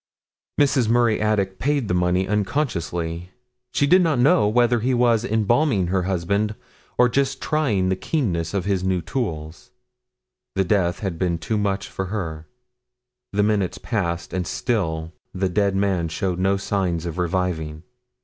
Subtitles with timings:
[0.59, 0.89] Mrs.
[0.89, 3.29] Murray Attic paid the money unconsciously;
[3.71, 6.55] she did not know whether he was embalming her husband
[6.97, 9.69] or just trying the keenness of his new tools.
[10.55, 12.47] The death had been too much for her.
[13.31, 17.83] The minutes passed and still the dead man showed no signs of reviving.